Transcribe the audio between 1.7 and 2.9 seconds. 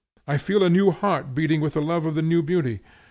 the love of the new beauty.